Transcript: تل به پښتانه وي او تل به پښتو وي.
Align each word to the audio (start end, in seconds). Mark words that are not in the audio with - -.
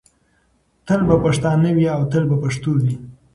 تل 0.85 1.01
به 1.07 1.15
پښتانه 1.23 1.69
وي 1.75 1.85
او 1.95 2.01
تل 2.11 2.23
به 2.29 2.35
پښتو 2.43 2.71
وي. 2.81 2.93